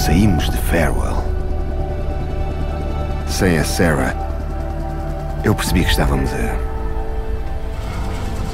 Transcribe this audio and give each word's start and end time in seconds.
saímos 0.00 0.48
de 0.48 0.56
Farewell, 0.56 1.22
sem 3.28 3.58
a 3.58 3.64
Sarah, 3.64 4.14
eu 5.44 5.54
percebi 5.54 5.84
que 5.84 5.90
estávamos 5.90 6.30
a 6.32 6.56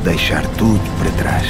deixar 0.03 0.45
tudo 0.57 0.81
para 0.99 1.13
trás. 1.13 1.47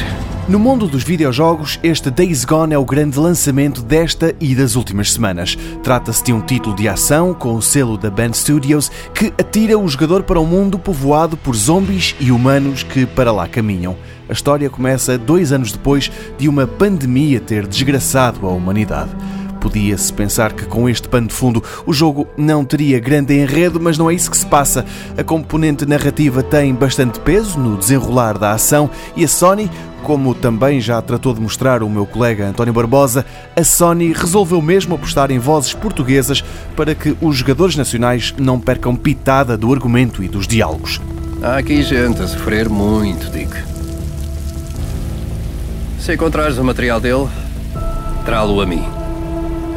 No 0.49 0.59
mundo 0.59 0.87
dos 0.87 1.03
videojogos, 1.03 1.81
este 1.83 2.11
Days 2.11 2.45
Gone 2.45 2.75
é 2.75 2.79
o 2.79 2.85
grande 2.85 3.19
lançamento 3.19 3.83
desta 3.83 4.35
e 4.39 4.55
das 4.55 4.77
últimas 4.77 5.15
semanas. 5.15 5.57
Trata-se 5.83 6.23
de 6.23 6.33
um 6.33 6.43
título 6.43 6.77
de 6.77 6.87
ação 6.87 7.33
com 7.33 7.55
o 7.55 7.63
selo 7.63 7.97
da 7.97 8.11
Band 8.11 8.35
Studios 8.35 8.93
que 9.15 9.33
atira 9.39 9.79
o 9.79 9.89
jogador 9.89 10.25
para 10.25 10.39
um 10.39 10.47
mundo 10.47 10.79
povoado 10.79 11.39
por 11.39 11.57
zombies 11.57 12.15
e 12.21 12.31
humanos 12.31 12.83
que 12.83 13.07
para 13.07 13.33
lá 13.33 13.49
caminham. 13.49 13.97
A 14.29 14.35
história 14.35 14.69
começa 14.69 15.17
dois 15.17 15.53
anos 15.53 15.73
depois 15.73 16.13
de 16.37 16.51
uma 16.51 16.67
pandemia 16.67 17.41
ter 17.41 17.67
desgraçado 17.67 18.47
a 18.47 18.51
humanidade. 18.51 19.11
Podia-se 19.61 20.13
pensar 20.13 20.53
que 20.53 20.67
com 20.67 20.89
este 20.89 21.09
pano 21.09 21.29
de 21.29 21.35
fundo 21.35 21.63
o 21.85 21.93
jogo 21.93 22.27
não 22.37 22.65
teria 22.65 22.99
grande 22.99 23.35
enredo, 23.35 23.81
mas 23.81 23.99
não 23.99 24.11
é 24.11 24.15
isso 24.15 24.31
que 24.31 24.37
se 24.37 24.47
passa. 24.47 24.85
A 25.17 25.25
componente 25.25 25.87
narrativa 25.87 26.43
tem 26.43 26.75
bastante 26.75 27.19
peso 27.21 27.59
no 27.59 27.77
desenrolar 27.77 28.39
da 28.39 28.53
ação 28.53 28.91
e 29.17 29.25
a 29.25 29.29
Sony, 29.29 29.71
como 30.03 30.35
também 30.35 30.81
já 30.81 31.03
tratou 31.03 31.35
de 31.35 31.41
mostrar 31.41 31.83
o 31.83 31.91
meu 31.91 32.07
colega 32.07 32.47
António 32.47 32.73
Barbosa, 32.73 33.27
a 33.57 33.65
Sony 33.65 34.13
resolveu 34.13 34.63
mesmo 34.63 34.95
apostar 34.95 35.31
em 35.31 35.39
vozes 35.39 35.75
portuguesas 35.75 36.45
para 36.77 36.95
que 36.95 37.17
os 37.21 37.37
jogadores 37.37 37.75
nacionais 37.75 38.33
não 38.39 38.61
percam 38.61 38.95
pitada 38.95 39.57
do 39.57 39.73
argumento 39.73 40.23
e 40.23 40.29
dos 40.29 40.47
diálogos. 40.47 41.01
Há 41.43 41.59
aqui 41.59 41.83
gente 41.83 42.23
a 42.23 42.27
sofrer 42.27 42.69
muito, 42.69 43.31
Dick. 43.31 43.53
Se 45.99 46.15
encontrares 46.15 46.57
o 46.57 46.63
material 46.63 47.01
dele, 47.01 47.29
trá-lo 48.25 48.61
a 48.61 48.67
mim. 48.67 49.06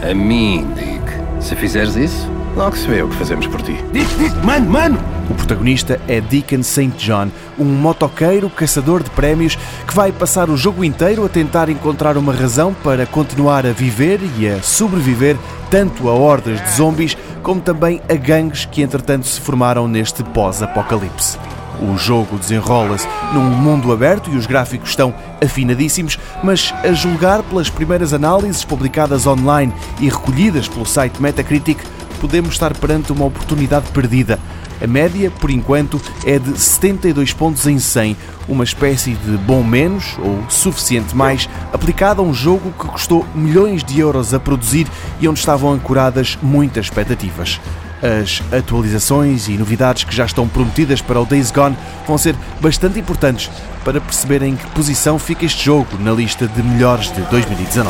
A 0.02 0.14
mim, 0.14 0.66
Dick. 0.76 1.00
Se 1.42 1.56
fizeres 1.56 1.96
isso, 1.96 2.30
logo 2.56 2.76
se 2.76 2.88
vê 2.88 3.02
o 3.02 3.10
que 3.10 3.16
fazemos 3.16 3.48
por 3.48 3.62
ti. 3.62 3.74
Dick, 3.92 4.16
Dick, 4.16 4.36
mano, 4.46 4.70
mano! 4.70 5.00
O 5.30 5.34
protagonista 5.34 6.00
é 6.08 6.20
Deacon 6.20 6.64
St. 6.64 6.92
John, 6.98 7.30
um 7.58 7.66
motoqueiro 7.66 8.50
caçador 8.50 9.04
de 9.04 9.10
prémios 9.12 9.58
que 9.88 9.94
vai 9.94 10.12
passar 10.12 10.50
o 10.50 10.58
jogo 10.58 10.84
inteiro 10.84 11.24
a 11.26 11.30
tentar 11.30 11.70
encontrar 11.70 12.18
uma 12.18 12.34
razão 12.34 12.74
para 12.74 13.06
continuar 13.06 13.66
a 13.66 13.72
viver 13.72 14.20
e 14.38 14.48
a 14.48 14.62
sobreviver 14.62 15.38
tanto 15.70 16.10
a 16.10 16.14
hordas 16.14 16.62
de 16.62 16.72
zombies 16.72 17.18
como 17.44 17.62
também 17.62 18.02
a 18.10 18.16
gangues 18.16 18.66
que 18.66 18.82
entretanto 18.82 19.28
se 19.28 19.40
formaram 19.40 19.88
neste 19.88 20.24
pós-apocalipse. 20.24 21.38
O 21.82 21.98
jogo 21.98 22.38
desenrola-se 22.38 23.08
num 23.34 23.42
mundo 23.42 23.92
aberto 23.94 24.30
e 24.30 24.38
os 24.38 24.46
gráficos 24.46 24.90
estão 24.90 25.14
afinadíssimos, 25.44 26.20
mas 26.44 26.74
a 26.84 26.92
julgar 26.92 27.42
pelas 27.44 27.70
primeiras 27.70 28.14
análises 28.14 28.66
publicadas 28.66 29.26
online 29.26 29.74
e 30.00 30.10
recolhidas 30.10 30.68
pelo 30.68 30.86
site 30.86 31.22
Metacritic, 31.22 31.80
podemos 32.20 32.52
estar 32.52 32.76
perante 32.78 33.12
uma 33.12 33.26
oportunidade 33.26 33.90
perdida. 33.92 34.38
A 34.82 34.88
média, 34.88 35.30
por 35.30 35.52
enquanto, 35.52 36.02
é 36.26 36.40
de 36.40 36.58
72 36.58 37.34
pontos 37.34 37.68
em 37.68 37.78
100, 37.80 38.16
uma 38.48 38.64
espécie 38.64 39.12
de 39.14 39.38
bom 39.38 39.64
menos 39.64 40.18
ou 40.20 40.44
suficiente 40.50 41.16
mais 41.16 41.50
aplicada 41.74 42.22
a 42.22 42.24
um 42.24 42.34
jogo 42.34 42.72
que 42.72 42.88
custou 42.88 43.26
milhões 43.36 43.84
de 43.84 44.00
euros 44.00 44.34
a 44.34 44.40
produzir 44.40 44.88
e 45.20 45.28
onde 45.28 45.40
estavam 45.40 45.74
ancoradas 45.74 46.38
muitas 46.42 46.86
expectativas. 46.86 47.60
As 48.02 48.42
atualizações 48.58 49.50
e 49.50 49.58
novidades 49.58 50.06
que 50.06 50.16
já 50.16 50.26
estão 50.26 50.48
prometidas 50.48 51.02
para 51.02 51.20
o 51.20 51.26
Days 51.26 51.52
Gone 51.52 51.78
vão 52.08 52.18
ser 52.18 52.34
bastante 52.62 52.98
importantes 52.98 53.52
para 53.84 54.00
perceber 54.00 54.42
em 54.42 54.56
que 54.56 54.66
posição 54.68 55.20
fica 55.20 55.46
este 55.46 55.66
jogo 55.66 55.90
na 56.00 56.14
lista 56.14 56.48
de 56.48 56.64
melhores 56.64 57.12
de 57.12 57.22
2019. 57.24 57.90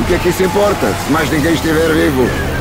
O 0.00 0.04
que 0.04 0.14
é 0.14 0.18
que 0.18 0.28
isso 0.28 0.42
importa, 0.42 0.94
se 0.94 1.10
mais 1.10 1.30
ninguém 1.30 1.54
estiver 1.54 1.92
vivo? 1.94 2.57